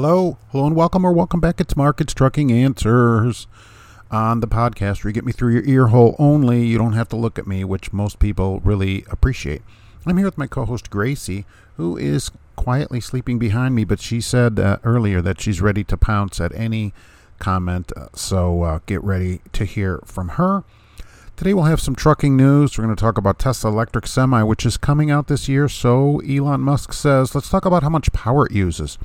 [0.00, 1.60] Hello, hello, and welcome or welcome back.
[1.60, 3.48] It's Markets Trucking Answers
[4.12, 6.64] on the podcast where you get me through your ear hole only.
[6.64, 9.60] You don't have to look at me, which most people really appreciate.
[10.06, 11.46] I'm here with my co host Gracie,
[11.78, 15.96] who is quietly sleeping behind me, but she said uh, earlier that she's ready to
[15.96, 16.94] pounce at any
[17.40, 17.90] comment.
[17.96, 20.62] Uh, so uh, get ready to hear from her.
[21.36, 22.78] Today we'll have some trucking news.
[22.78, 25.68] We're going to talk about Tesla Electric Semi, which is coming out this year.
[25.68, 28.96] So Elon Musk says, let's talk about how much power it uses.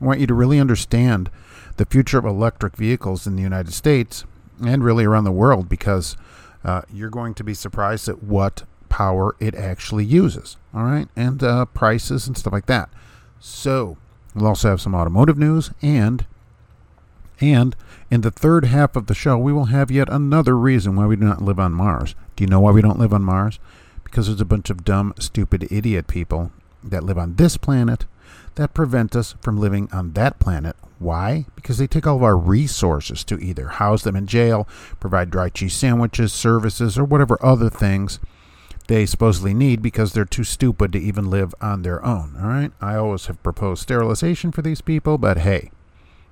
[0.00, 1.30] I want you to really understand
[1.76, 4.24] the future of electric vehicles in the United States
[4.64, 6.16] and really around the world because
[6.64, 10.56] uh, you're going to be surprised at what power it actually uses.
[10.74, 12.88] All right, and uh, prices and stuff like that.
[13.40, 13.96] So
[14.34, 16.26] we'll also have some automotive news and
[17.40, 17.76] and
[18.10, 21.16] in the third half of the show, we will have yet another reason why we
[21.16, 22.14] do not live on Mars.
[22.34, 23.60] Do you know why we don't live on Mars?
[24.02, 26.50] Because there's a bunch of dumb, stupid, idiot people
[26.82, 28.06] that live on this planet
[28.58, 30.76] that prevent us from living on that planet.
[30.98, 31.46] Why?
[31.54, 34.68] Because they take all of our resources to either house them in jail,
[35.00, 38.18] provide dry cheese sandwiches, services, or whatever other things
[38.88, 42.36] they supposedly need because they're too stupid to even live on their own.
[42.40, 42.72] All right?
[42.80, 45.70] I always have proposed sterilization for these people, but hey,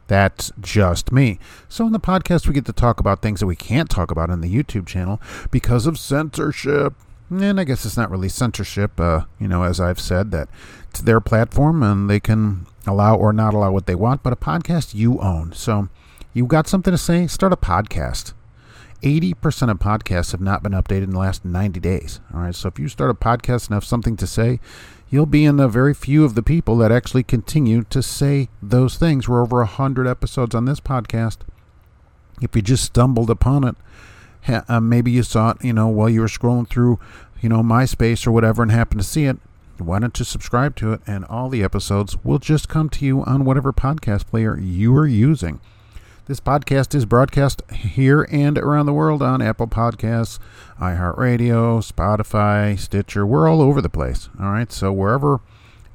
[0.08, 1.38] that's just me.
[1.68, 4.30] So, in the podcast, we get to talk about things that we can't talk about
[4.30, 6.94] on the YouTube channel because of censorship.
[7.28, 10.48] And I guess it's not really censorship, uh, you know, as I've said, that
[10.96, 14.36] it's their platform and they can allow or not allow what they want, but a
[14.36, 15.52] podcast you own.
[15.52, 15.88] So,
[16.32, 17.26] you've got something to say?
[17.26, 18.32] Start a podcast.
[19.02, 22.20] 80% of podcasts have not been updated in the last 90 days.
[22.32, 22.54] All right.
[22.54, 24.58] So if you start a podcast and have something to say,
[25.10, 28.96] you'll be in the very few of the people that actually continue to say those
[28.96, 29.28] things.
[29.28, 31.38] We're over 100 episodes on this podcast.
[32.40, 33.76] If you just stumbled upon it,
[34.66, 36.98] uh, maybe you saw it, you know, while you were scrolling through,
[37.42, 39.36] you know, MySpace or whatever and happened to see it,
[39.80, 41.00] why don't you subscribe to it?
[41.06, 45.06] And all the episodes will just come to you on whatever podcast player you are
[45.06, 45.60] using.
[46.26, 50.40] This podcast is broadcast here and around the world on Apple Podcasts,
[50.80, 53.24] iHeartRadio, Spotify, Stitcher.
[53.24, 54.28] We're all over the place.
[54.40, 54.72] All right.
[54.72, 55.40] So wherever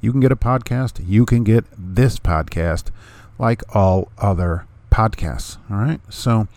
[0.00, 2.90] you can get a podcast, you can get this podcast
[3.38, 5.58] like all other podcasts.
[5.70, 6.00] All right.
[6.08, 6.48] So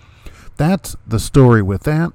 [0.56, 2.14] that's the story with that.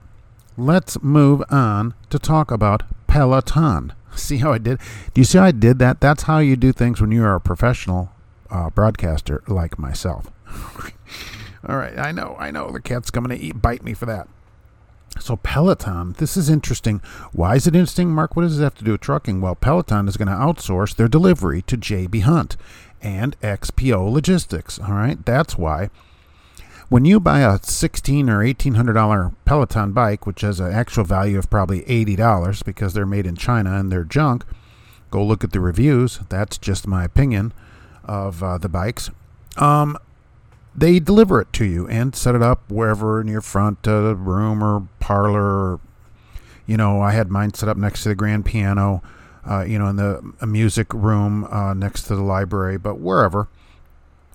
[0.57, 3.93] Let's move on to talk about Peloton.
[4.17, 4.79] See how I did?
[5.15, 6.01] Do you see how I did that?
[6.01, 8.11] That's how you do things when you are a professional
[8.51, 10.31] uh, broadcaster like myself.
[11.69, 12.71] All right, I know, I know.
[12.71, 14.29] The cat's coming to eat, bite me for that.
[15.19, 17.03] So Peloton, this is interesting.
[17.33, 18.37] Why is it interesting, Mark?
[18.37, 19.41] What does it have to do with trucking?
[19.41, 22.57] Well, Peloton is going to outsource their delivery to JB Hunt
[23.03, 24.79] and XPO Logistics.
[24.79, 25.91] All right, that's why.
[26.91, 31.05] When you buy a sixteen or eighteen hundred dollar Peloton bike, which has an actual
[31.05, 34.45] value of probably eighty dollars because they're made in China and they're junk,
[35.13, 36.19] go look at the reviews.
[36.29, 37.53] That's just my opinion
[38.05, 39.09] of uh, the bikes.
[39.57, 39.97] Um,
[40.75, 44.61] they deliver it to you and set it up wherever in your front uh, room
[44.61, 45.75] or parlor.
[45.75, 45.81] Or,
[46.67, 49.01] you know, I had mine set up next to the grand piano,
[49.49, 53.47] uh, you know, in the music room uh, next to the library, but wherever,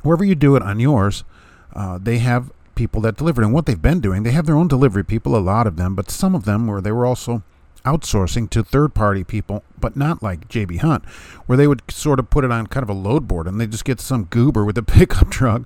[0.04, 1.26] wherever you do it on yours,
[1.76, 3.42] uh, they have people that deliver.
[3.42, 5.96] And what they've been doing, they have their own delivery people, a lot of them,
[5.96, 7.44] but some of them where they were also
[7.86, 11.06] outsourcing to third party people, but not like JB Hunt,
[11.46, 13.68] where they would sort of put it on kind of a load board and they
[13.68, 15.64] just get some goober with a pickup truck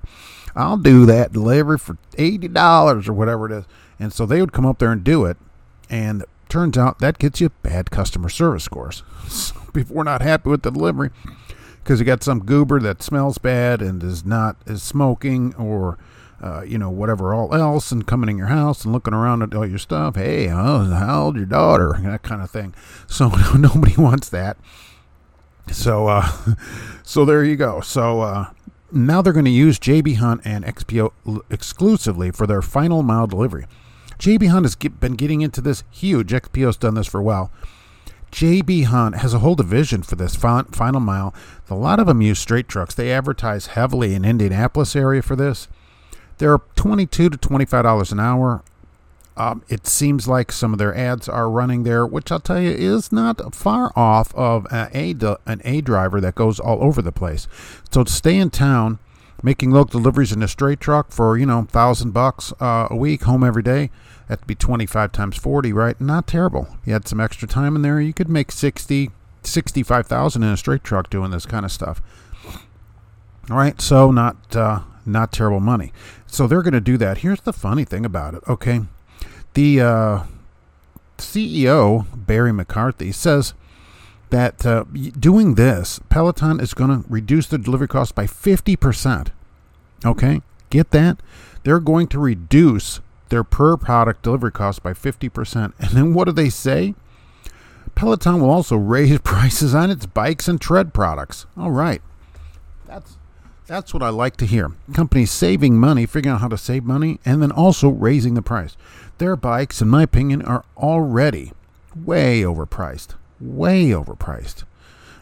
[0.56, 3.64] I'll do that delivery for eighty dollars or whatever it is.
[3.98, 5.36] And so they would come up there and do it,
[5.88, 9.02] and turns out that gets you bad customer service scores.
[9.30, 11.10] So people were not happy with the delivery
[11.90, 15.98] because you got some goober that smells bad and is not is smoking or
[16.40, 19.52] uh, you know whatever all else and coming in your house and looking around at
[19.52, 20.14] all your stuff.
[20.14, 21.98] Hey, how old your daughter?
[22.04, 22.76] That kind of thing.
[23.08, 23.28] So
[23.58, 24.56] nobody wants that.
[25.72, 26.28] So uh,
[27.02, 27.80] so there you go.
[27.80, 28.50] So uh,
[28.92, 33.66] now they're going to use JB Hunt and XPO exclusively for their final mile delivery.
[34.16, 36.30] JB Hunt has been getting into this huge.
[36.30, 37.50] XPO's done this for a while.
[38.30, 41.34] JB Hunt has a whole division for this final mile.
[41.68, 42.94] A lot of them use straight trucks.
[42.94, 45.68] They advertise heavily in Indianapolis area for this.
[46.38, 48.62] They're 22 to 25 dollars an hour.
[49.36, 52.72] Um, it seems like some of their ads are running there, which I'll tell you
[52.72, 55.14] is not far off of an A,
[55.46, 57.48] an a driver that goes all over the place.
[57.90, 58.98] So to stay in town,
[59.42, 63.22] making local deliveries in a straight truck for you know thousand bucks uh, a week,
[63.22, 63.90] home every day,
[64.30, 66.00] that'd be twenty five times forty, right?
[66.00, 66.68] Not terrible.
[66.84, 69.10] You had some extra time in there, you could make 60,
[69.42, 72.00] 65,000 in a straight truck doing this kind of stuff.
[73.50, 75.92] All right, so not uh, not terrible money.
[76.26, 77.18] So they're going to do that.
[77.18, 78.42] Here's the funny thing about it.
[78.48, 78.82] Okay,
[79.54, 80.22] the uh,
[81.18, 83.54] CEO, Barry McCarthy, says
[84.30, 84.84] that uh,
[85.18, 89.28] doing this, Peloton is going to reduce the delivery cost by 50%.
[90.04, 90.40] Okay?
[90.70, 91.20] Get that?
[91.62, 93.00] They're going to reduce
[93.30, 95.72] their per product delivery cost by 50%.
[95.78, 96.94] And then what do they say?
[97.94, 101.46] Peloton will also raise prices on its bikes and tread products.
[101.56, 102.02] All right.
[102.86, 103.16] That's
[103.66, 104.72] that's what I like to hear.
[104.94, 108.76] Companies saving money, figuring out how to save money, and then also raising the price.
[109.18, 111.52] Their bikes, in my opinion, are already
[111.94, 113.14] way overpriced.
[113.38, 114.64] Way overpriced.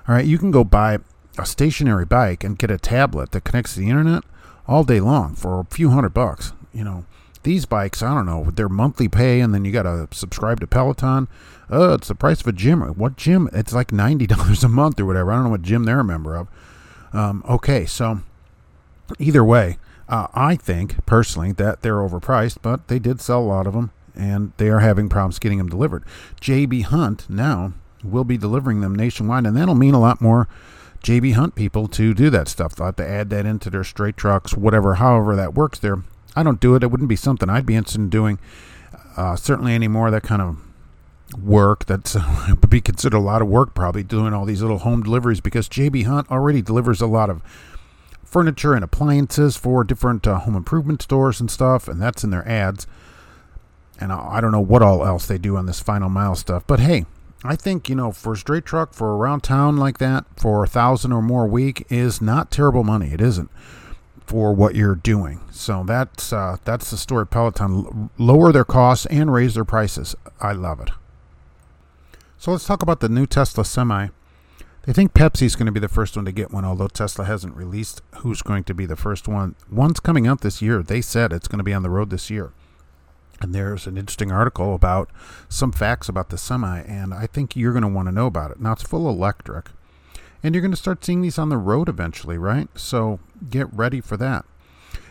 [0.08, 0.98] All right, you can go buy
[1.36, 4.24] a stationary bike and get a tablet that connects to the internet
[4.66, 6.52] all day long for a few hundred bucks.
[6.72, 7.04] You know,
[7.42, 10.60] these bikes, I don't know, with their monthly pay, and then you got to subscribe
[10.60, 11.28] to Peloton.
[11.70, 12.80] Oh, it's the price of a gym.
[12.80, 13.48] What gym?
[13.52, 15.32] It's like ninety dollars a month or whatever.
[15.32, 16.48] I don't know what gym they're a member of.
[17.12, 18.20] Um, okay, so
[19.18, 23.66] either way, uh, I think personally that they're overpriced, but they did sell a lot
[23.66, 26.04] of them, and they are having problems getting them delivered.
[26.40, 27.72] JB Hunt now
[28.04, 30.48] will be delivering them nationwide, and that'll mean a lot more
[31.02, 32.74] JB Hunt people to do that stuff.
[32.74, 36.02] They'll have to add that into their straight trucks, whatever, however that works there.
[36.38, 36.84] I don't do it.
[36.84, 38.38] It wouldn't be something I'd be interested in doing.
[39.16, 40.56] Uh, certainly anymore, that kind of
[41.36, 44.78] work that's uh, would be considered a lot of work probably doing all these little
[44.78, 47.42] home deliveries because JB Hunt already delivers a lot of
[48.24, 52.46] furniture and appliances for different uh, home improvement stores and stuff, and that's in their
[52.46, 52.86] ads.
[53.98, 56.62] And I, I don't know what all else they do on this final mile stuff,
[56.68, 57.04] but hey,
[57.42, 60.68] I think you know for a straight truck for around town like that for a
[60.68, 63.12] thousand or more a week is not terrible money.
[63.12, 63.50] It isn't
[64.28, 65.40] for what you're doing.
[65.50, 67.26] So that's uh, that's the story.
[67.26, 70.14] Peloton lower their costs and raise their prices.
[70.38, 70.90] I love it.
[72.36, 74.08] So let's talk about the new Tesla Semi.
[74.82, 77.56] They think Pepsi's going to be the first one to get one, although Tesla hasn't
[77.56, 79.54] released who's going to be the first one.
[79.70, 80.82] One's coming out this year.
[80.82, 82.52] They said it's going to be on the road this year.
[83.40, 85.10] And there's an interesting article about
[85.48, 88.50] some facts about the Semi, and I think you're going to want to know about
[88.50, 88.60] it.
[88.60, 89.70] Now, it's full electric,
[90.42, 92.68] and you're going to start seeing these on the road eventually, right?
[92.76, 94.44] So get ready for that.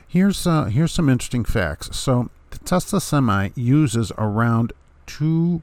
[0.07, 1.95] Here's uh, here's some interesting facts.
[1.97, 4.73] So the Tesla Semi uses around
[5.05, 5.61] two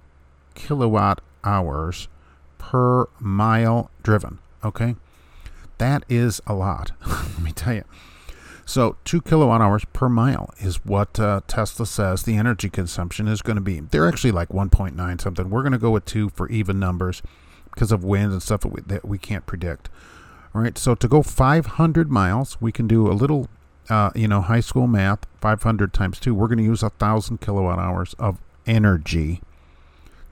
[0.55, 2.08] kilowatt hours
[2.58, 4.38] per mile driven.
[4.64, 4.96] Okay,
[5.78, 6.93] that is a lot.
[7.06, 7.84] Let me tell you.
[8.67, 13.43] So, two kilowatt hours per mile is what uh, Tesla says the energy consumption is
[13.43, 13.81] going to be.
[13.81, 15.50] They're actually like 1.9 something.
[15.50, 17.20] We're going to go with two for even numbers
[17.75, 19.90] because of winds and stuff that we, that we can't predict.
[20.55, 20.79] All right.
[20.79, 23.49] So, to go 500 miles, we can do a little,
[23.89, 26.35] uh, you know, high school math 500 times two.
[26.35, 29.41] We're going to use a thousand kilowatt hours of energy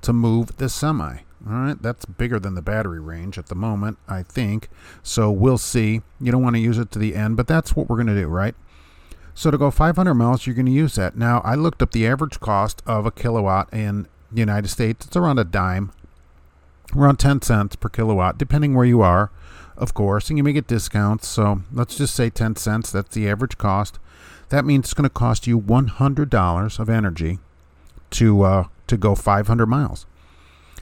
[0.03, 1.19] to move the semi.
[1.45, 4.69] All right, that's bigger than the battery range at the moment, I think.
[5.03, 6.03] So we'll see.
[6.21, 8.15] You don't want to use it to the end, but that's what we're going to
[8.15, 8.55] do, right?
[9.35, 11.17] So to go 500 miles, you're going to use that.
[11.17, 15.07] Now, I looked up the average cost of a kilowatt in the United States.
[15.07, 15.93] It's around a dime,
[16.95, 19.31] around 10 cents per kilowatt, depending where you are,
[19.77, 20.29] of course.
[20.29, 21.29] And you may get discounts.
[21.29, 22.91] So let's just say 10 cents.
[22.91, 23.99] That's the average cost.
[24.49, 27.39] That means it's going to cost you $100 of energy
[28.11, 30.07] to uh, to go 500 miles.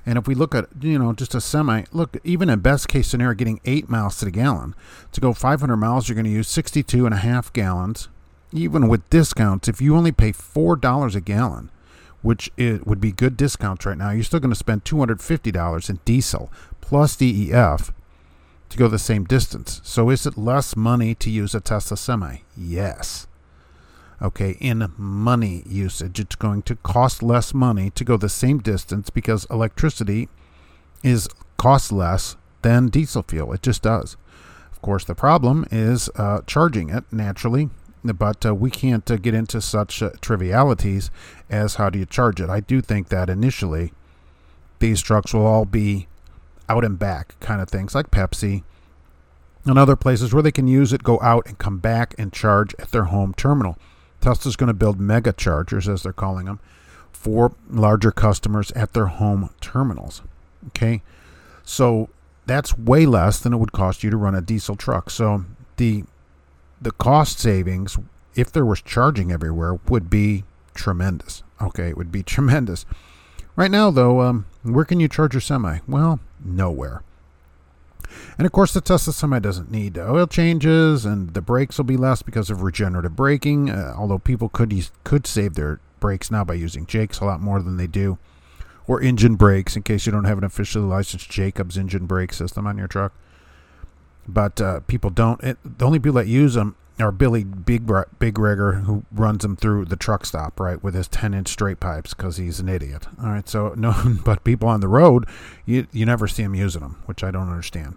[0.06, 3.06] And if we look at, you know, just a semi, look, even in best case
[3.06, 4.75] scenario, getting eight miles to the gallon,
[5.12, 8.09] to go 500 miles, you're going to use 62 and a half gallons.
[8.52, 11.70] Even with discounts, if you only pay $4 a gallon,
[12.23, 16.00] which it would be good discounts right now, you're still going to spend $250 in
[16.04, 17.92] diesel plus DEF
[18.70, 19.80] to go the same distance.
[19.84, 22.38] So is it less money to use a Tesla semi?
[22.56, 23.26] Yes
[24.22, 26.20] okay, in money usage.
[26.20, 30.28] It's going to cost less money to go the same distance because electricity
[31.02, 33.52] is cost less than diesel fuel.
[33.52, 34.16] It just does.
[34.72, 37.70] Of course, the problem is uh, charging it naturally,
[38.04, 41.10] but uh, we can't uh, get into such uh, trivialities
[41.48, 42.50] as how do you charge it.
[42.50, 43.92] I do think that initially
[44.78, 46.08] these trucks will all be
[46.70, 48.62] out and back kind of things like Pepsi
[49.64, 52.74] and other places where they can use it, go out and come back and charge
[52.78, 53.76] at their home terminal.
[54.20, 56.60] Tesla's going to build mega chargers, as they're calling them,
[57.12, 60.22] for larger customers at their home terminals.
[60.68, 61.02] Okay,
[61.64, 62.08] so
[62.46, 65.10] that's way less than it would cost you to run a diesel truck.
[65.10, 65.44] So
[65.76, 66.04] the
[66.80, 67.98] the cost savings,
[68.34, 71.42] if there was charging everywhere, would be tremendous.
[71.60, 72.86] Okay, it would be tremendous.
[73.57, 75.78] Right now, though, um, where can you charge your semi?
[75.87, 77.02] Well, nowhere.
[78.38, 81.97] And of course, the Tesla Semi doesn't need oil changes, and the brakes will be
[81.97, 83.71] less because of regenerative braking.
[83.71, 84.73] Uh, although people could
[85.04, 88.19] could save their brakes now by using Jakes a lot more than they do,
[88.87, 92.66] or engine brakes in case you don't have an officially licensed Jacobs engine brake system
[92.66, 93.12] on your truck.
[94.26, 95.42] But uh, people don't.
[95.42, 99.57] It, the only people that use them or Billy Big Big Rigger who runs them
[99.57, 103.07] through the truck stop, right, with his 10 inch straight pipes because he's an idiot.
[103.23, 105.26] All right, so no, but people on the road,
[105.66, 107.97] you you never see him using them, which I don't understand.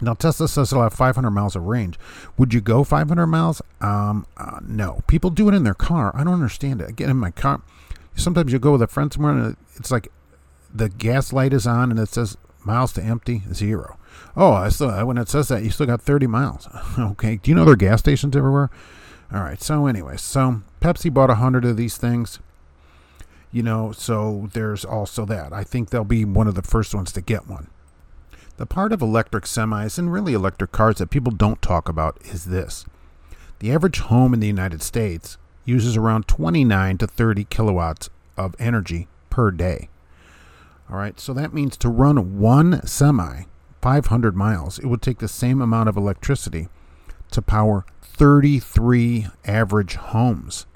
[0.00, 1.98] Now Tesla says it'll have 500 miles of range.
[2.36, 3.60] Would you go 500 miles?
[3.80, 5.02] Um, uh, no.
[5.08, 6.12] People do it in their car.
[6.14, 6.88] I don't understand it.
[6.88, 7.62] I get in my car.
[8.14, 10.08] Sometimes you go with a friend somewhere, and it's like
[10.72, 13.97] the gas light is on, and it says miles to empty zero.
[14.40, 16.68] Oh, I still when it says that you still got 30 miles.
[16.98, 17.38] okay.
[17.42, 18.70] Do you know there are gas stations everywhere?
[19.32, 19.60] All right.
[19.60, 22.38] So anyway, so Pepsi bought a hundred of these things.
[23.50, 25.52] You know, so there's also that.
[25.52, 27.66] I think they'll be one of the first ones to get one.
[28.58, 32.44] The part of electric semis and really electric cars that people don't talk about is
[32.44, 32.86] this.
[33.58, 39.08] The average home in the United States uses around 29 to 30 kilowatts of energy
[39.30, 39.88] per day.
[40.88, 43.44] All right, so that means to run one semi
[43.80, 46.68] 500 miles, it would take the same amount of electricity
[47.30, 50.66] to power 33 average homes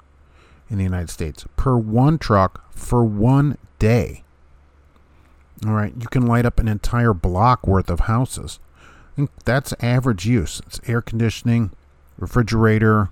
[0.69, 4.23] in the United States per one truck for one day.
[5.65, 8.59] All right, you can light up an entire block worth of houses.
[9.15, 10.61] And that's average use.
[10.65, 11.71] It's air conditioning,
[12.17, 13.09] refrigerator,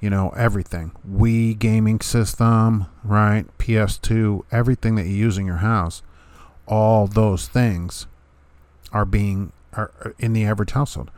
[0.00, 0.92] you know, everything.
[1.08, 3.46] Wii gaming system, right?
[3.58, 6.02] PS2, everything that you use in your house.
[6.66, 8.06] All those things
[8.92, 11.10] are being are in the average household.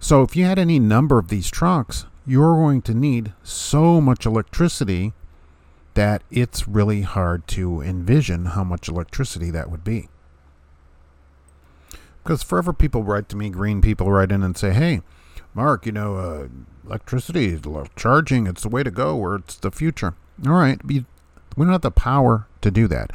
[0.00, 4.26] So if you had any number of these trucks, you're going to need so much
[4.26, 5.12] electricity
[5.94, 10.08] that it's really hard to envision how much electricity that would be.
[12.22, 15.00] Because forever people write to me, green people write in and say, hey,
[15.54, 16.48] Mark, you know, uh,
[16.86, 17.58] electricity,
[17.96, 20.14] charging, it's the way to go, or it's the future.
[20.46, 21.04] All right, we
[21.56, 23.10] don't have the power to do that.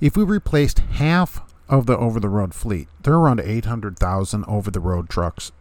[0.00, 4.70] If we replaced half of the over the road fleet, there are around 800,000 over
[4.70, 5.52] the road trucks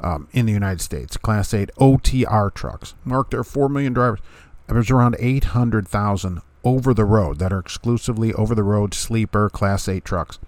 [0.00, 2.94] um, in the United States, Class 8 OTR trucks.
[3.04, 4.20] Mark, there are 4 million drivers.
[4.66, 10.04] There's around 800,000 over the road that are exclusively over the road sleeper Class 8
[10.04, 10.38] trucks.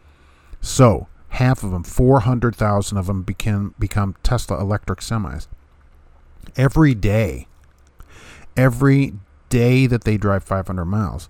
[0.61, 5.47] So, half of them, 400,000 of them, became, become Tesla electric semis.
[6.57, 7.47] Every day,
[8.57, 9.15] every
[9.49, 11.29] day that they drive 500 miles,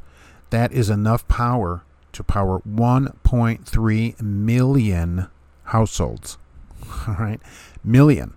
[0.50, 1.82] that is enough power
[2.18, 5.28] to power 1.3 million
[5.62, 6.36] households.
[7.06, 7.40] All right,
[7.84, 8.34] million.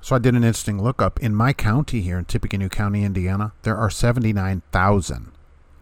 [0.00, 1.20] So I did an interesting lookup.
[1.20, 5.30] In my county here, in Tippecanoe County, Indiana, there are 79,000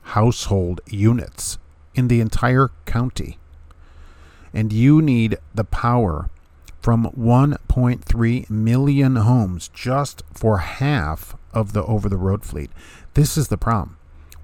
[0.02, 1.56] household units
[1.94, 3.38] in the entire county.
[4.52, 6.28] And you need the power
[6.82, 12.70] from 1.3 million homes just for half of the over the road fleet.
[13.14, 13.96] This is the problem.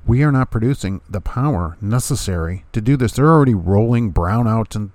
[0.05, 3.13] We are not producing the power necessary to do this.
[3.13, 4.91] They're already rolling brownouts and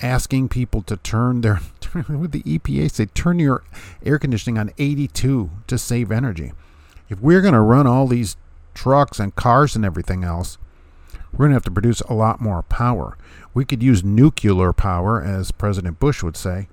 [0.00, 1.60] asking people to turn their
[2.08, 3.64] with the EPA say turn your
[4.04, 6.52] air conditioning on 82 to save energy.
[7.08, 8.36] If we're going to run all these
[8.74, 10.58] trucks and cars and everything else,
[11.32, 13.16] we're going to have to produce a lot more power.
[13.54, 16.68] We could use nuclear power, as President Bush would say,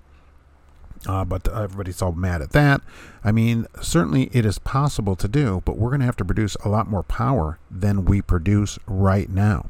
[1.07, 2.81] uh, but everybody's all mad at that.
[3.23, 6.55] I mean, certainly it is possible to do, but we're going to have to produce
[6.63, 9.69] a lot more power than we produce right now.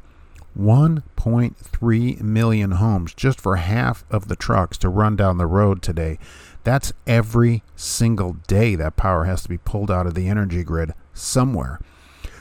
[0.58, 6.18] 1.3 million homes just for half of the trucks to run down the road today.
[6.64, 10.94] That's every single day that power has to be pulled out of the energy grid
[11.14, 11.80] somewhere.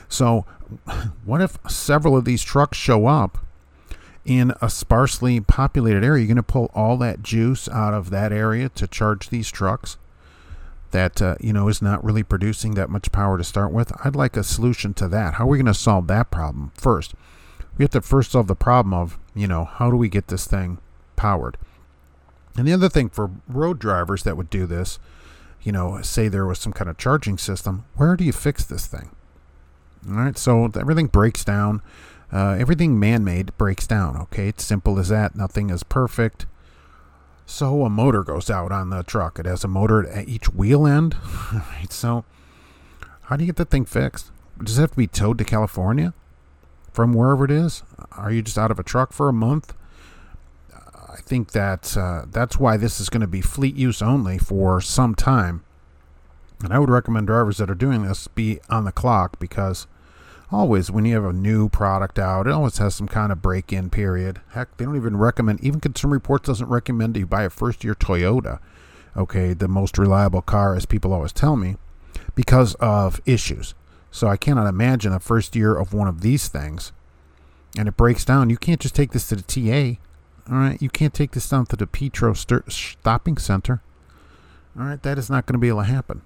[0.09, 0.45] So,
[1.25, 3.37] what if several of these trucks show up
[4.29, 6.21] in a sparsely populated area?
[6.23, 9.97] You're going to pull all that juice out of that area to charge these trucks
[10.91, 13.91] that uh, you know is not really producing that much power to start with.
[14.03, 15.35] I'd like a solution to that.
[15.35, 17.13] How are we going to solve that problem first?
[17.79, 20.45] we have to first solve the problem of, you know, how do we get this
[20.45, 20.79] thing
[21.15, 21.57] powered?
[22.57, 24.99] And the other thing for road drivers that would do this,
[25.63, 28.85] you know, say there was some kind of charging system, where do you fix this
[28.85, 29.11] thing?
[30.09, 31.81] All right, so everything breaks down.
[32.31, 34.49] Uh, everything man made breaks down, okay?
[34.49, 35.35] It's simple as that.
[35.35, 36.45] Nothing is perfect.
[37.45, 39.39] So a motor goes out on the truck.
[39.39, 41.15] It has a motor at each wheel end.
[41.53, 42.23] right, so
[43.23, 44.31] how do you get the thing fixed?
[44.63, 46.13] Does it have to be towed to California?
[46.99, 47.83] from wherever it is?
[48.11, 49.73] Are you just out of a truck for a month?
[50.73, 54.81] I think that uh, that's why this is going to be fleet use only for
[54.81, 55.63] some time.
[56.61, 59.87] And I would recommend drivers that are doing this be on the clock because
[60.51, 63.71] always when you have a new product out, it always has some kind of break
[63.71, 64.41] in period.
[64.49, 67.95] Heck, they don't even recommend, even Consumer Reports doesn't recommend you buy a first year
[67.95, 68.59] Toyota,
[69.15, 71.75] okay, the most reliable car, as people always tell me,
[72.35, 73.73] because of issues.
[74.11, 76.91] So I cannot imagine a first year of one of these things
[77.77, 78.49] and it breaks down.
[78.49, 79.99] You can't just take this to the TA.
[80.51, 83.81] All right, you can't take this down to the Petro stopping center.
[84.77, 86.21] All right, that is not going to be able to happen.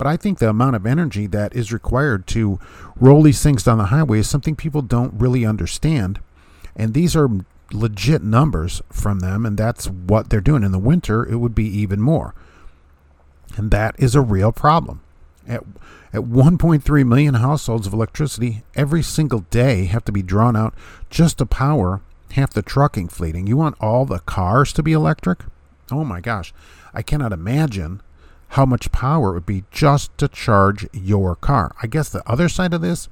[0.00, 2.58] But I think the amount of energy that is required to
[2.96, 6.20] roll these things down the highway is something people don't really understand.
[6.74, 7.28] And these are
[7.70, 10.62] legit numbers from them, and that's what they're doing.
[10.62, 12.34] In the winter, it would be even more.
[13.58, 15.02] And that is a real problem.
[15.46, 15.64] At,
[16.14, 20.72] at 1.3 million households of electricity every single day have to be drawn out
[21.10, 22.00] just to power
[22.32, 23.34] half the trucking fleet.
[23.34, 25.40] And you want all the cars to be electric?
[25.92, 26.54] Oh my gosh.
[26.94, 28.00] I cannot imagine
[28.50, 31.74] how much power it would be just to charge your car.
[31.82, 33.08] I guess the other side of this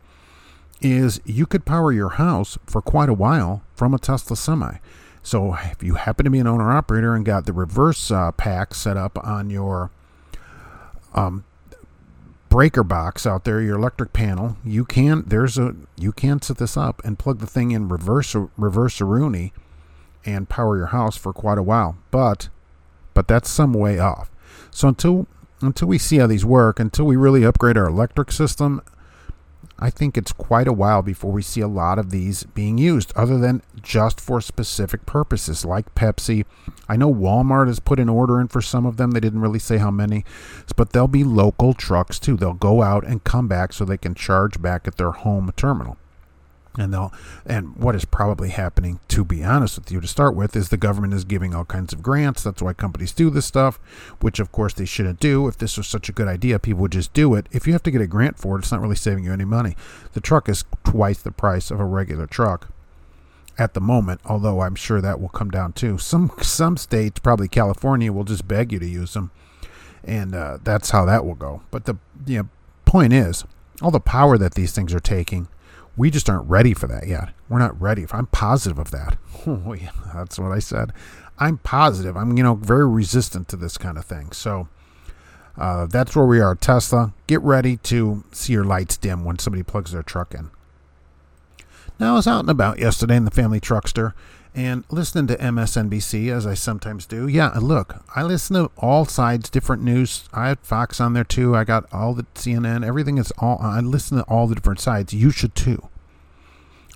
[0.80, 4.78] is you could power your house for quite a while from a Tesla semi.
[5.22, 8.74] So if you happen to be an owner operator and got the reverse uh, pack
[8.74, 9.90] set up on your
[11.14, 11.44] um,
[12.48, 16.76] breaker box out there, your electric panel, you can there's a you can set this
[16.76, 19.52] up and plug the thing in reverse reverse Rooney
[20.24, 21.96] and power your house for quite a while.
[22.10, 22.48] But
[23.14, 24.30] but that's some way off.
[24.78, 25.26] So until
[25.60, 28.80] until we see how these work, until we really upgrade our electric system,
[29.76, 33.12] I think it's quite a while before we see a lot of these being used,
[33.16, 36.44] other than just for specific purposes, like Pepsi.
[36.88, 39.10] I know Walmart has put an order in for some of them.
[39.10, 40.24] They didn't really say how many,
[40.76, 42.36] but they'll be local trucks too.
[42.36, 45.96] They'll go out and come back so they can charge back at their home terminal
[46.76, 47.12] and they'll
[47.46, 50.76] and what is probably happening to be honest with you to start with is the
[50.76, 52.42] government is giving all kinds of grants.
[52.42, 53.78] That's why companies do this stuff
[54.20, 55.48] which of course they shouldn't do.
[55.48, 57.46] If this was such a good idea people would just do it.
[57.50, 59.44] If you have to get a grant for it it's not really saving you any
[59.44, 59.76] money.
[60.12, 62.68] The truck is twice the price of a regular truck
[63.56, 65.98] at the moment although i'm sure that will come down too.
[65.98, 69.30] Some some states probably california will just beg you to use them.
[70.04, 71.62] And uh, that's how that will go.
[71.70, 71.96] But the
[72.26, 72.48] you know,
[72.84, 73.44] point is
[73.82, 75.48] all the power that these things are taking
[75.98, 77.30] we just aren't ready for that yet.
[77.48, 78.06] We're not ready.
[78.12, 79.18] I'm positive of that.
[79.46, 80.92] Oh, yeah, that's what I said.
[81.38, 82.16] I'm positive.
[82.16, 84.32] I'm, you know, very resistant to this kind of thing.
[84.32, 84.68] So
[85.56, 86.54] uh, that's where we are.
[86.54, 90.50] Tesla, get ready to see your lights dim when somebody plugs their truck in.
[91.98, 94.12] Now, I was out and about yesterday in the family truckster
[94.58, 97.28] and listening to MSNBC as I sometimes do.
[97.28, 100.28] Yeah, look, I listen to all sides, different news.
[100.32, 101.54] I had Fox on there too.
[101.54, 103.58] I got all the CNN, everything is all.
[103.62, 105.14] I listen to all the different sides.
[105.14, 105.88] You should too.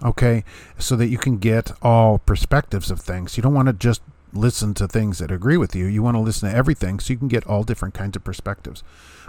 [0.02, 0.42] Okay,
[0.76, 3.36] so that you can get all perspectives of things.
[3.36, 5.86] You don't want to just listen to things that agree with you.
[5.86, 8.82] You want to listen to everything so you can get all different kinds of perspectives.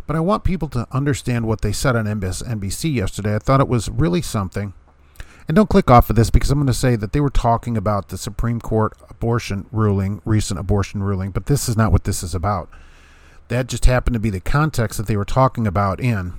[0.08, 3.36] But I want people to understand what they said on MSNBC yesterday.
[3.36, 4.74] I thought it was really something
[5.48, 7.76] and don't click off of this because I'm going to say that they were talking
[7.76, 12.24] about the Supreme Court abortion ruling, recent abortion ruling, but this is not what this
[12.24, 12.70] is about.
[13.50, 16.34] That just happened to be the context that they were talking about in.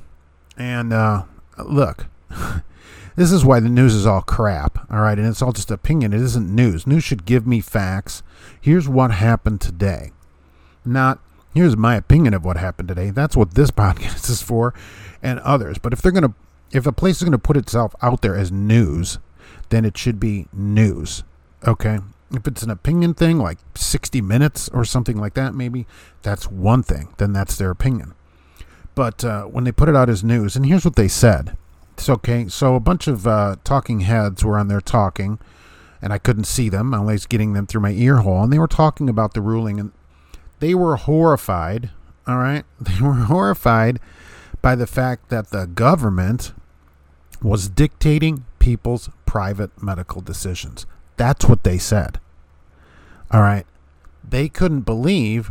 [0.57, 1.25] And uh,
[1.59, 2.07] look,
[3.17, 5.19] this is why the news is all crap, all right?
[5.19, 6.13] And it's all just opinion.
[6.13, 6.87] It isn't news.
[6.87, 8.23] News should give me facts.
[8.59, 10.13] Here's what happened today.
[10.85, 11.19] Not,
[11.55, 13.11] here's my opinion of what happened today.
[13.11, 14.73] That's what this podcast is for
[15.23, 15.79] and others.
[15.79, 16.35] But if they're going to
[16.73, 19.19] if a place is going to put itself out there as news,
[19.71, 21.23] then it should be news.
[21.67, 21.99] Okay?
[22.33, 25.87] If it's an opinion thing like 60 minutes or something like that, maybe
[26.23, 27.15] that's one thing.
[27.19, 28.15] Then that's their opinion.
[28.95, 31.57] But uh, when they put it out as news, and here's what they said.
[31.97, 32.49] It's okay.
[32.49, 35.39] So a bunch of uh, talking heads were on there talking,
[36.03, 36.93] and I couldn't see them.
[36.93, 39.79] I was getting them through my ear hole, and they were talking about the ruling,
[39.79, 39.93] and
[40.59, 41.91] they were horrified.
[42.27, 44.01] All right, they were horrified
[44.65, 46.55] by the fact that the government
[47.43, 50.87] was dictating people's private medical decisions.
[51.19, 52.19] That's what they said.
[53.31, 53.67] All right.
[54.27, 55.51] They couldn't believe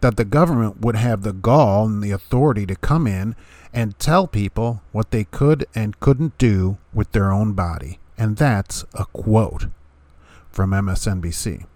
[0.00, 3.34] that the government would have the gall and the authority to come in
[3.72, 7.98] and tell people what they could and couldn't do with their own body.
[8.16, 9.66] And that's a quote
[10.52, 11.66] from MSNBC.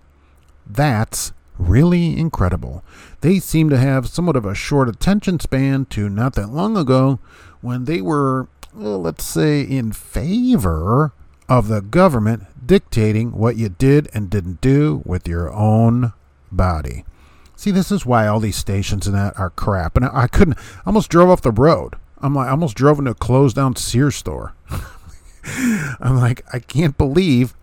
[0.64, 2.84] That's really incredible.
[3.20, 7.18] They seem to have somewhat of a short attention span to not that long ago
[7.60, 11.12] when they were well, let's say, in favor
[11.48, 16.12] of the government dictating what you did and didn't do with your own
[16.52, 17.04] body.
[17.56, 19.96] See, this is why all these stations and that are crap.
[19.96, 21.94] And I, I couldn't, I almost drove off the road.
[22.18, 24.54] I'm like, I almost drove into a closed down Sears store.
[26.00, 27.54] I'm like, I can't believe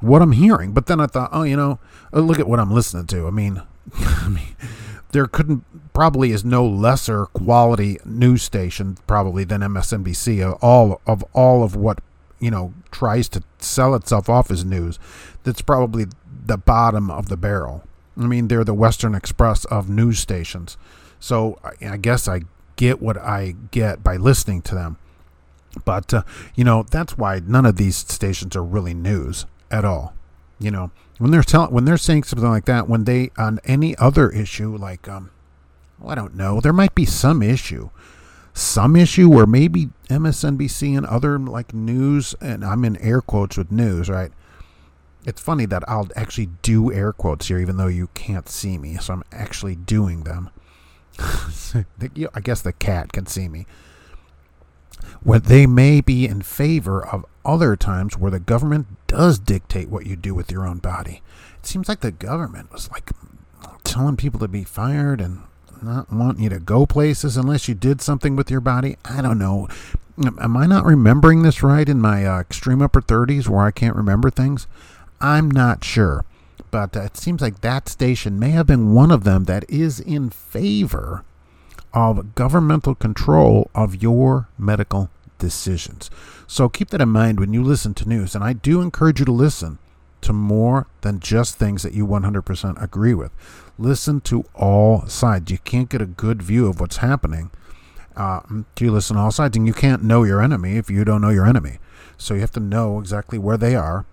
[0.00, 0.72] what I'm hearing.
[0.72, 1.78] But then I thought, oh, you know,
[2.12, 3.26] uh, look at what I'm listening to.
[3.26, 3.62] I mean,
[3.94, 4.56] I mean,
[5.12, 10.42] there couldn't probably is no lesser quality news station probably than MSNBC.
[10.42, 12.00] Of all of all of what
[12.38, 14.98] you know tries to sell itself off as news,
[15.44, 16.06] that's probably
[16.46, 17.84] the bottom of the barrel.
[18.16, 20.76] I mean, they're the Western Express of news stations.
[21.20, 22.42] So I guess I
[22.76, 24.98] get what I get by listening to them.
[25.84, 26.22] But uh,
[26.54, 30.14] you know that's why none of these stations are really news at all.
[30.58, 33.96] You know when they're telling when they're saying something like that when they on any
[33.96, 35.30] other issue like um
[36.00, 36.60] well, I don't know.
[36.60, 37.90] There might be some issue.
[38.54, 43.70] Some issue where maybe MSNBC and other like news, and I'm in air quotes with
[43.70, 44.32] news, right?
[45.24, 48.96] It's funny that I'll actually do air quotes here, even though you can't see me.
[48.96, 50.50] So I'm actually doing them.
[51.18, 53.66] I guess the cat can see me.
[55.22, 60.06] Where they may be in favor of other times where the government does dictate what
[60.06, 61.22] you do with your own body.
[61.58, 63.10] It seems like the government was like
[63.84, 65.42] telling people to be fired and
[65.82, 68.96] not wanting you to go places unless you did something with your body.
[69.04, 69.68] I don't know.
[70.22, 73.96] Am I not remembering this right in my uh, extreme upper 30s where I can't
[73.96, 74.66] remember things?
[75.20, 76.24] I'm not sure.
[76.70, 80.00] But uh, it seems like that station may have been one of them that is
[80.00, 81.24] in favor
[81.92, 86.10] of governmental control of your medical decisions.
[86.46, 88.34] So keep that in mind when you listen to news.
[88.34, 89.78] And I do encourage you to listen
[90.20, 93.32] to more than just things that you 100% agree with.
[93.78, 95.50] Listen to all sides.
[95.50, 97.50] You can't get a good view of what's happening.
[98.16, 98.40] Uh,
[98.80, 101.28] you listen to all sides, and you can't know your enemy if you don't know
[101.28, 101.78] your enemy.
[102.16, 104.06] So you have to know exactly where they are.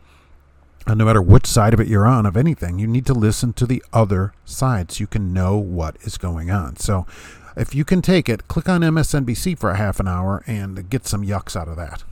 [0.86, 3.54] And no matter which side of it you're on, of anything, you need to listen
[3.54, 6.76] to the other side so you can know what is going on.
[6.76, 7.08] So
[7.56, 11.06] if you can take it, click on MSNBC for a half an hour and get
[11.08, 12.04] some yucks out of that.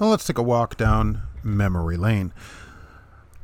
[0.00, 2.32] Now let's take a walk down memory lane.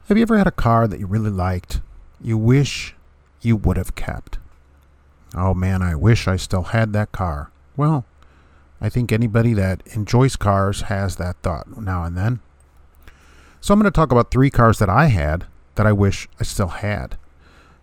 [0.09, 1.81] Have you ever had a car that you really liked,
[2.21, 2.95] you wish
[3.41, 4.39] you would have kept?
[5.35, 7.51] Oh man, I wish I still had that car.
[7.77, 8.07] Well,
[8.81, 12.41] I think anybody that enjoys cars has that thought now and then.
[13.61, 16.45] So I'm going to talk about three cars that I had that I wish I
[16.45, 17.19] still had.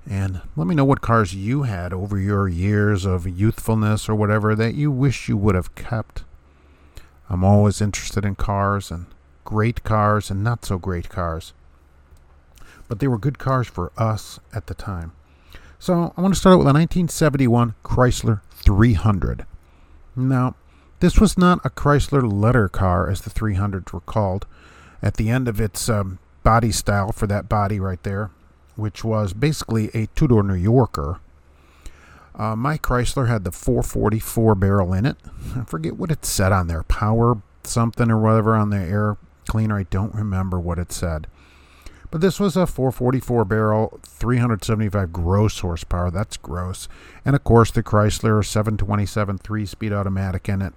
[0.08, 4.56] And let me know what cars you had over your years of youthfulness or whatever
[4.56, 6.24] that you wish you would have kept.
[7.30, 9.08] I'm always interested in cars and
[9.44, 11.54] great cars and not so great cars.
[12.88, 15.14] But they were good cars for us at the time.
[15.80, 19.46] So I want to start out with a 1971 Chrysler 300.
[20.16, 20.56] Now,
[21.00, 24.46] this was not a Chrysler letter car as the 300s were called.
[25.02, 28.32] At the end of its um, body style for that body right there,
[28.76, 31.20] which was basically a two door New Yorker.
[32.38, 35.18] Uh, my Chrysler had the 444 barrel in it.
[35.56, 36.84] I forget what it said on there.
[36.84, 39.80] Power something or whatever on the air cleaner.
[39.80, 41.28] I don't remember what it said.
[42.12, 46.12] But this was a 444 barrel, 375 gross horsepower.
[46.12, 46.88] That's gross.
[47.24, 50.74] And of course, the Chrysler 727 three speed automatic in it.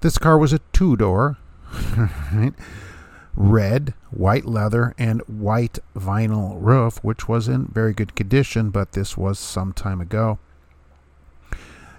[0.00, 1.38] This car was a two door.
[2.32, 2.52] right?
[3.34, 9.16] Red, white leather, and white vinyl roof, which was in very good condition, but this
[9.16, 10.38] was some time ago.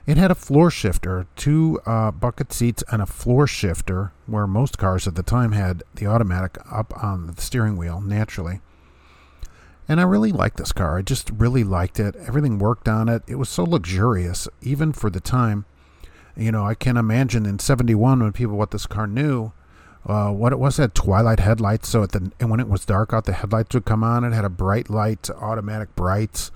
[0.08, 4.78] It had a floor shifter, two uh, bucket seats, and a floor shifter, where most
[4.78, 8.62] cars at the time had the automatic up on the steering wheel naturally.
[9.88, 10.98] And I really liked this car.
[10.98, 12.16] I just really liked it.
[12.16, 13.24] Everything worked on it.
[13.28, 15.66] It was so luxurious, even for the time.
[16.36, 19.52] You know, I can imagine in 71 when people what this car knew,
[20.06, 21.90] uh, what it was had twilight headlights.
[21.90, 24.24] So at the and when it was dark out, the headlights would come on.
[24.24, 26.52] It had a bright light, automatic brights,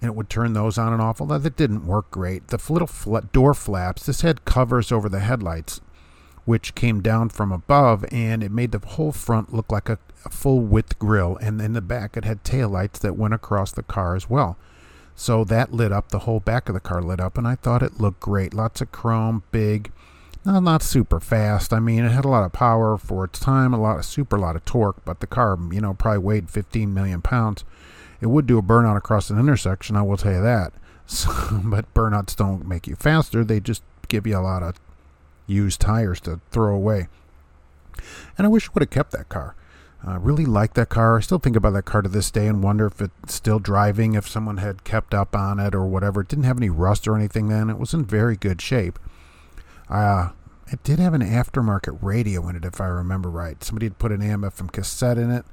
[0.00, 1.20] and it would turn those on and off.
[1.20, 2.48] Although that didn't work great.
[2.48, 4.06] The little fl- door flaps.
[4.06, 5.80] This had covers over the headlights,
[6.44, 10.30] which came down from above, and it made the whole front look like a, a
[10.30, 11.36] full width grill.
[11.36, 14.58] And in the back, it had tail lights that went across the car as well.
[15.16, 17.84] So that lit up the whole back of the car lit up, and I thought
[17.84, 18.52] it looked great.
[18.52, 19.92] Lots of chrome, big
[20.44, 21.72] no, not super fast.
[21.72, 24.38] I mean, it had a lot of power for its time, a lot of super,
[24.38, 27.64] lot of torque, but the car, you know, probably weighed 15 million pounds.
[28.20, 30.72] It would do a burnout across an intersection, I will tell you that.
[31.06, 31.30] So,
[31.62, 34.80] but burnouts don't make you faster, they just give you a lot of
[35.46, 37.08] used tires to throw away.
[38.38, 39.54] And I wish I would have kept that car.
[40.06, 41.18] I really like that car.
[41.18, 44.14] I still think about that car to this day and wonder if it's still driving,
[44.14, 46.22] if someone had kept up on it or whatever.
[46.22, 47.70] It didn't have any rust or anything then.
[47.70, 48.98] It was in very good shape.
[49.88, 50.30] Uh,
[50.72, 53.62] it did have an aftermarket radio in it, if I remember right.
[53.62, 55.44] Somebody had put an AM/FM cassette in it,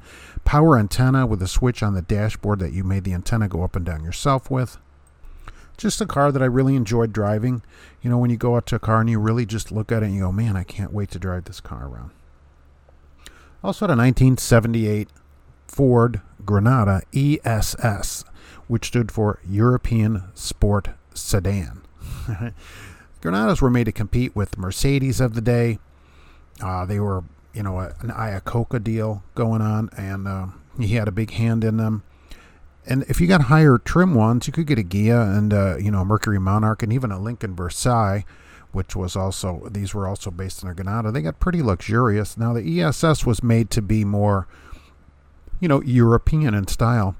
[0.46, 3.76] power antenna with a switch on the dashboard that you made the antenna go up
[3.76, 4.78] and down yourself with.
[5.78, 7.62] Just a car that I really enjoyed driving.
[8.02, 10.04] You know, when you go out to a car and you really just look at
[10.04, 12.12] it and you go, man, I can't wait to drive this car around.
[13.63, 15.10] Also had a 1978
[15.67, 18.26] Ford Granada ESS,
[18.67, 21.82] which stood for European Sport Sedan.
[23.21, 25.79] Granadas were made to compete with Mercedes of the day.
[26.63, 30.47] Uh, they were, you know, a, an Iacocca deal going on, and uh,
[30.79, 32.03] he had a big hand in them.
[32.86, 35.91] And if you got higher trim ones, you could get a Ghia and uh, you
[35.91, 38.25] know a Mercury Monarch and even a Lincoln Versailles,
[38.71, 41.12] which was also these were also based in a Granada.
[41.12, 42.38] They got pretty luxurious.
[42.38, 44.47] Now the ESS was made to be more,
[45.60, 47.15] you know, European in style,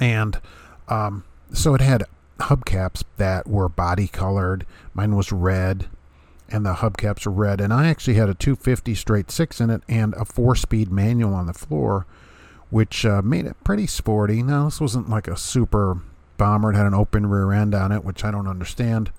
[0.00, 0.40] and
[0.88, 2.04] Um, so it had
[2.38, 4.66] hubcaps that were body colored.
[4.94, 5.86] Mine was red,
[6.48, 7.60] and the hubcaps were red.
[7.60, 11.34] And I actually had a 250 straight six in it and a four speed manual
[11.34, 12.06] on the floor,
[12.70, 14.42] which uh, made it pretty sporty.
[14.42, 16.00] Now, this wasn't like a super
[16.36, 16.72] bomber.
[16.72, 19.10] It had an open rear end on it, which I don't understand.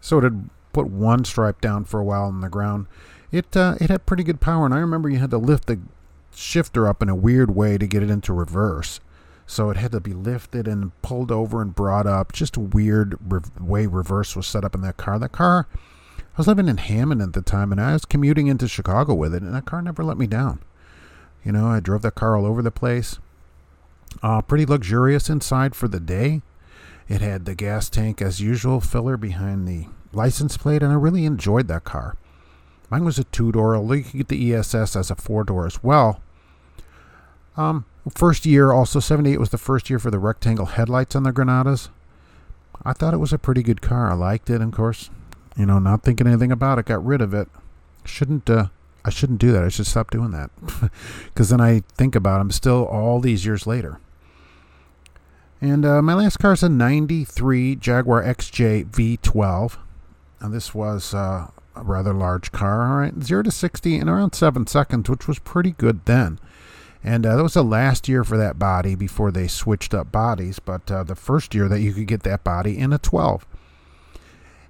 [0.00, 2.86] So it had put one stripe down for a while on the ground.
[3.32, 5.80] It uh, it had pretty good power, and I remember you had to lift the
[6.34, 9.00] shifter up in a weird way to get it into reverse.
[9.46, 12.32] So it had to be lifted and pulled over and brought up.
[12.32, 15.18] Just a weird re- way reverse was set up in that car.
[15.18, 15.68] That car,
[16.18, 19.34] I was living in Hammond at the time, and I was commuting into Chicago with
[19.34, 20.60] it, and that car never let me down.
[21.44, 23.18] You know, I drove that car all over the place.
[24.22, 26.40] Uh, pretty luxurious inside for the day.
[27.06, 31.26] It had the gas tank, as usual, filler behind the license plate, and I really
[31.26, 32.16] enjoyed that car.
[32.88, 35.66] Mine was a two door, although you could get the ESS as a four door
[35.66, 36.22] as well.
[37.56, 41.32] Um, first year, also 78 was the first year for the rectangle headlights on the
[41.32, 41.88] Granadas.
[42.84, 44.10] I thought it was a pretty good car.
[44.10, 45.10] I liked it, of course.
[45.56, 47.48] You know, not thinking anything about it, got rid of it.
[48.04, 48.66] Shouldn't uh,
[49.04, 49.62] I shouldn't do that.
[49.62, 50.50] I should stop doing that
[51.26, 54.00] because then I think about them still all these years later.
[55.60, 59.78] And uh, my last car is a 93 Jaguar XJ V12.
[60.40, 62.86] And this was uh, a rather large car.
[62.86, 66.38] All right, 0 to 60 in around 7 seconds, which was pretty good then.
[67.04, 70.58] And uh, that was the last year for that body before they switched up bodies,
[70.58, 73.44] but uh, the first year that you could get that body in a 12.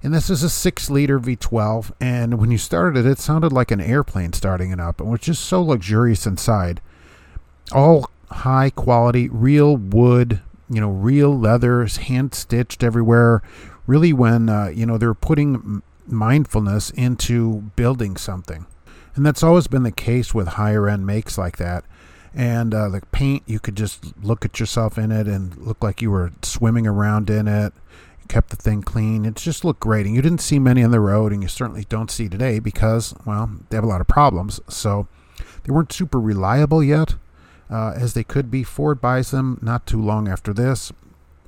[0.03, 1.93] And this is a 6 liter V12.
[2.01, 5.01] And when you started it, it sounded like an airplane starting it up.
[5.01, 6.81] It was just so luxurious inside.
[7.71, 13.43] All high quality, real wood, you know, real leathers, hand stitched everywhere.
[13.87, 18.67] Really, when, uh, you know, they're putting mindfulness into building something.
[19.15, 21.85] And that's always been the case with higher end makes like that
[22.35, 26.03] and uh, the paint you could just look at yourself in it and look like
[26.03, 27.73] you were swimming around in it.
[28.21, 29.25] You kept the thing clean.
[29.25, 30.07] It just looked great.
[30.07, 33.15] And you didn't see many on the road and you certainly don't see today because
[33.25, 34.61] well they have a lot of problems.
[34.69, 35.07] So
[35.63, 37.15] they weren't super reliable yet
[37.71, 38.65] uh, as they could be.
[38.65, 40.93] Ford buys them not too long after this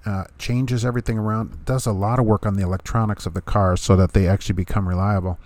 [0.06, 3.82] uh, changes everything around does a lot of work on the electronics of the cars
[3.82, 5.38] so that they actually become reliable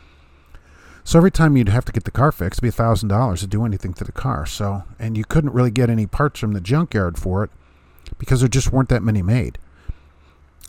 [1.11, 3.49] so every time you'd have to get the car fixed, it'd be thousand dollars to
[3.49, 4.47] do anything to the car.
[4.47, 7.51] So and you couldn't really get any parts from the junkyard for it
[8.17, 9.59] because there just weren't that many made.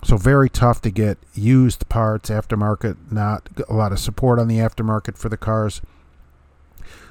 [0.03, 4.57] So very tough to get used parts, aftermarket, not a lot of support on the
[4.57, 5.79] aftermarket for the cars.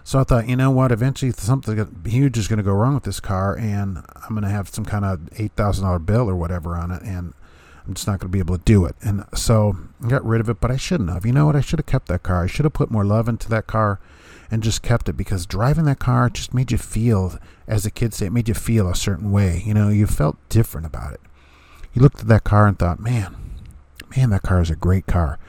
[0.03, 0.91] So I thought, you know what?
[0.91, 4.49] Eventually, something huge is going to go wrong with this car, and I'm going to
[4.49, 7.35] have some kind of eight thousand dollar bill or whatever on it, and
[7.91, 8.95] I'm just not going to be able to do it.
[9.03, 11.27] And so I got rid of it, but I shouldn't have.
[11.27, 11.57] You know what?
[11.57, 12.45] I should have kept that car.
[12.45, 13.99] I should have put more love into that car
[14.49, 18.17] and just kept it because driving that car just made you feel, as the kids
[18.17, 19.65] say, it made you feel a certain way.
[19.67, 21.21] You know, you felt different about it.
[21.93, 23.35] You looked at that car and thought, man,
[24.17, 25.41] man, that car is a great car.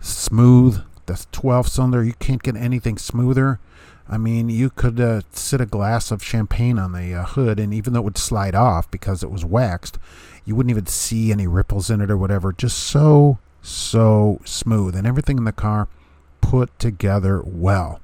[0.00, 0.82] Smooth.
[1.06, 2.04] That's 12 cylinder.
[2.04, 3.60] You can't get anything smoother.
[4.08, 7.72] I mean, you could uh, sit a glass of champagne on the uh, hood, and
[7.72, 9.98] even though it would slide off because it was waxed,
[10.44, 12.52] you wouldn't even see any ripples in it or whatever.
[12.52, 14.94] Just so, so smooth.
[14.94, 15.88] And everything in the car
[16.42, 18.00] put together well.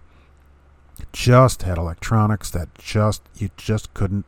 [1.13, 4.25] Just had electronics that just, you just couldn't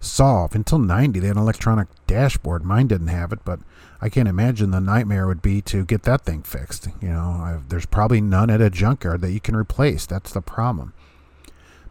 [0.00, 0.54] solve.
[0.54, 2.64] Until 90, they had an electronic dashboard.
[2.64, 3.60] Mine didn't have it, but
[4.00, 6.88] I can't imagine the nightmare would be to get that thing fixed.
[7.00, 10.06] You know, I've, there's probably none at a junkyard that you can replace.
[10.06, 10.92] That's the problem.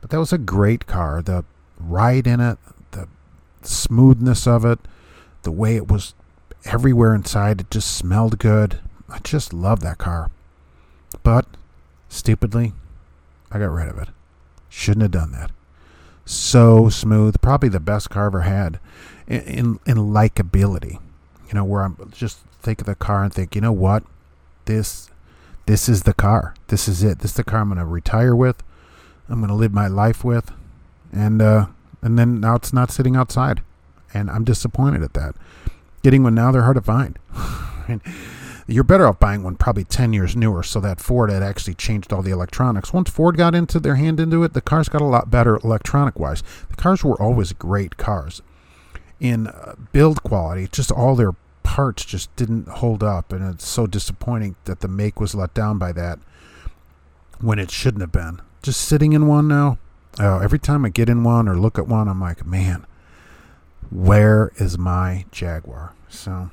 [0.01, 1.21] But that was a great car.
[1.21, 1.45] The
[1.79, 2.59] ride in it,
[2.91, 3.07] the
[3.63, 4.79] smoothness of it,
[5.41, 6.13] the way it was
[6.63, 7.61] everywhere inside.
[7.61, 8.79] It just smelled good.
[9.09, 10.29] I just love that car.
[11.23, 11.47] But
[12.07, 12.73] stupidly,
[13.51, 14.09] I got rid of it.
[14.69, 15.51] Shouldn't have done that.
[16.25, 18.79] So smooth, probably the best car I ever had
[19.27, 20.99] in, in, in likability.
[21.55, 24.03] You know, where I'm just think of the car and think, you know what,
[24.65, 25.09] this
[25.65, 26.53] this is the car.
[26.67, 27.19] This is it.
[27.19, 28.61] This is the car I'm going to retire with.
[29.29, 30.51] I'm going to live my life with,
[31.13, 31.67] and uh,
[32.01, 33.61] and then now it's not sitting outside
[34.15, 35.35] and I'm disappointed at that.
[36.01, 37.19] Getting one now, they're hard to find.
[37.87, 38.01] and
[38.65, 42.13] you're better off buying one probably 10 years newer so that Ford had actually changed
[42.13, 42.93] all the electronics.
[42.93, 46.19] Once Ford got into their hand into it, the cars got a lot better electronic
[46.19, 46.41] wise.
[46.69, 48.41] The cars were always great cars.
[49.19, 51.35] In uh, build quality, just all their
[51.65, 55.80] parts just didn't hold up, and it's so disappointing that the make was let down
[55.80, 56.19] by that
[57.41, 58.39] when it shouldn't have been.
[58.62, 59.80] Just sitting in one now,
[60.19, 62.86] oh, every time I get in one or look at one, I'm like, man,
[63.89, 65.93] where is my Jaguar?
[66.08, 66.51] So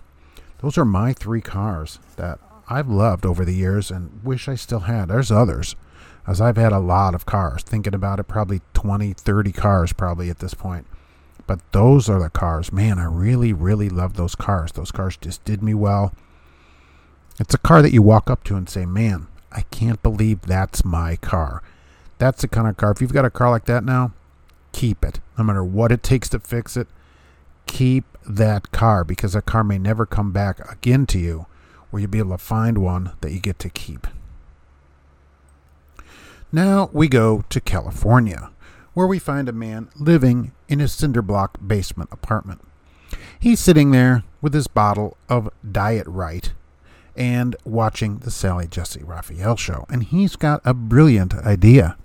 [0.61, 4.81] those are my three cars that I've loved over the years and wish I still
[4.81, 5.09] had.
[5.09, 5.77] There's others,
[6.27, 7.63] as I've had a lot of cars.
[7.63, 10.87] Thinking about it, probably 20, 30 cars probably at this point.
[11.47, 12.73] But those are the cars.
[12.73, 14.73] Man, I really, really love those cars.
[14.73, 16.15] Those cars just did me well.
[17.41, 20.85] It's a car that you walk up to and say, Man, I can't believe that's
[20.85, 21.63] my car.
[22.19, 22.93] That's the kind of car.
[22.93, 24.13] If you've got a car like that now,
[24.73, 25.21] keep it.
[25.37, 26.87] No matter what it takes to fix it,
[27.67, 31.47] keep that car because that car may never come back again to you
[31.91, 34.07] where you'll be able to find one that you get to keep.
[36.53, 38.51] Now we go to California,
[38.95, 42.61] where we find a man living in a cinder block basement apartment.
[43.39, 46.53] He's sitting there with his bottle of Diet Rite
[47.17, 51.97] and watching the Sally Jessy Raphael show, and he's got a brilliant idea.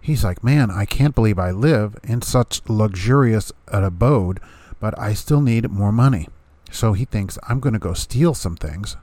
[0.00, 4.40] He's like, Man, I can't believe I live in such luxurious an abode,
[4.80, 6.28] but I still need more money.
[6.70, 8.96] So he thinks, I'm going to go steal some things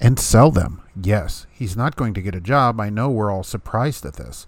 [0.00, 0.82] and sell them.
[1.00, 2.80] Yes, he's not going to get a job.
[2.80, 4.46] I know we're all surprised at this.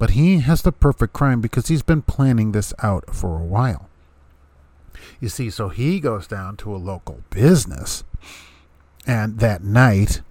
[0.00, 3.90] But he has the perfect crime because he's been planning this out for a while.
[5.20, 8.02] You see, so he goes down to a local business
[9.06, 10.22] and that night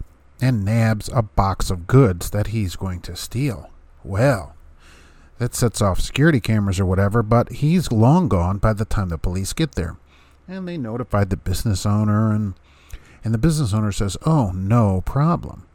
[0.41, 3.69] and nabs a box of goods that he's going to steal.
[4.03, 4.55] Well,
[5.37, 9.19] that sets off security cameras or whatever, but he's long gone by the time the
[9.19, 9.97] police get there.
[10.47, 12.55] And they notified the business owner and
[13.23, 15.67] and the business owner says, "Oh, no problem."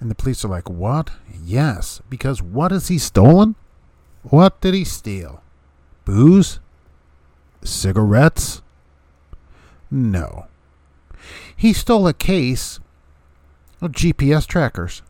[0.00, 1.10] And the police are like, "What?"
[1.44, 3.56] "Yes, because what has he stolen?"
[4.22, 5.42] "What did he steal?"
[6.04, 6.60] "Booze?"
[7.62, 8.62] "Cigarettes?"
[9.90, 10.46] "No."
[11.56, 12.78] He stole a case
[13.80, 15.02] of GPS trackers.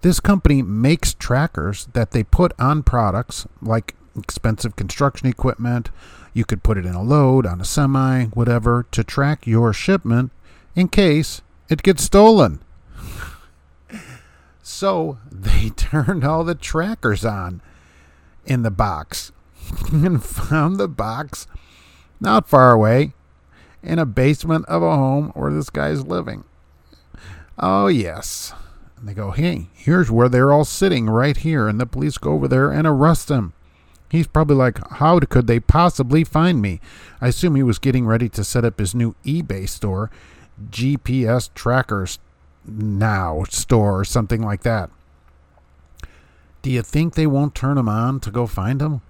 [0.00, 5.90] This company makes trackers that they put on products like expensive construction equipment.
[6.32, 10.32] You could put it in a load, on a semi, whatever, to track your shipment
[10.74, 12.60] in case it gets stolen.
[14.64, 17.60] So they turned all the trackers on
[18.46, 19.30] in the box
[19.92, 21.46] and found the box
[22.18, 23.12] not far away
[23.82, 26.44] in a basement of a home where this guy's living.
[27.58, 28.54] Oh, yes.
[28.96, 31.68] And they go, hey, here's where they're all sitting right here.
[31.68, 33.52] And the police go over there and arrest him.
[34.10, 36.80] He's probably like, how could they possibly find me?
[37.20, 40.10] I assume he was getting ready to set up his new eBay store,
[40.70, 42.18] GPS Trackers
[42.66, 44.90] Now store, or something like that.
[46.62, 49.02] Do you think they won't turn him on to go find him?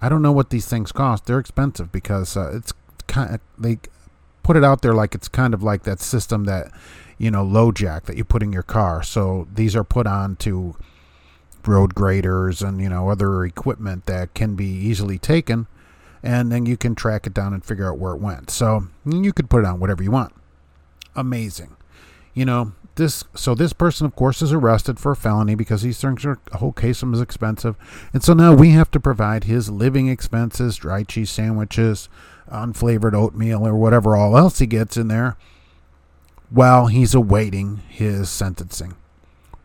[0.00, 1.26] I don't know what these things cost.
[1.26, 2.72] They're expensive because uh, it's
[3.06, 3.78] kind of, they
[4.42, 6.70] put it out there like it's kind of like that system that
[7.18, 9.02] you know LoJack that you put in your car.
[9.02, 10.76] So these are put on to
[11.66, 15.66] road graders and you know other equipment that can be easily taken
[16.22, 18.50] and then you can track it down and figure out where it went.
[18.50, 20.34] So you could put it on whatever you want.
[21.14, 21.76] Amazing.
[22.40, 25.92] You know, this so this person of course is arrested for a felony because he
[25.92, 27.76] thinks a whole case is expensive.
[28.14, 32.08] And so now we have to provide his living expenses, dry cheese sandwiches,
[32.50, 35.36] unflavored oatmeal or whatever all else he gets in there
[36.48, 38.94] while he's awaiting his sentencing.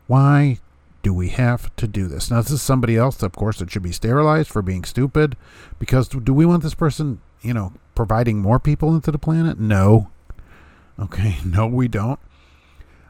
[0.07, 0.59] Why
[1.01, 2.29] do we have to do this?
[2.29, 5.37] Now, this is somebody else, of course, that should be sterilized for being stupid.
[5.79, 9.61] Because do we want this person, you know, providing more people into the planet?
[9.61, 10.09] No.
[10.99, 12.19] Okay, no, we don't.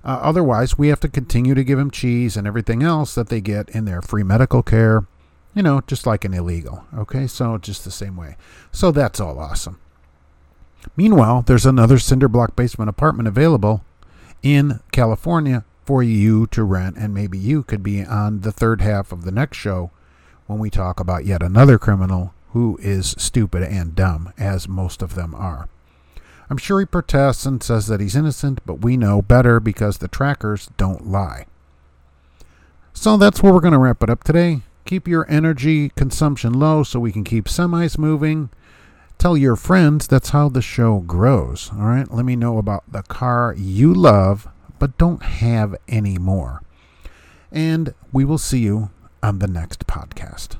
[0.05, 3.41] Uh, otherwise, we have to continue to give them cheese and everything else that they
[3.41, 5.07] get in their free medical care,
[5.55, 6.85] you know, just like an illegal.
[6.95, 8.37] Okay, so just the same way.
[8.71, 9.79] So that's all awesome.
[10.95, 13.83] Meanwhile, there's another cinder block basement apartment available
[14.43, 19.11] in California for you to rent, and maybe you could be on the third half
[19.11, 19.89] of the next show
[20.45, 25.15] when we talk about yet another criminal who is stupid and dumb, as most of
[25.15, 25.67] them are.
[26.49, 30.07] I'm sure he protests and says that he's innocent, but we know better because the
[30.07, 31.45] trackers don't lie.
[32.93, 34.61] So that's where we're going to wrap it up today.
[34.85, 38.49] Keep your energy consumption low so we can keep semis moving.
[39.17, 41.71] Tell your friends that's how the show grows.
[41.73, 42.09] All right.
[42.11, 44.47] Let me know about the car you love
[44.79, 46.61] but don't have any more.
[47.51, 48.91] And we will see you
[49.23, 50.57] on the next podcast.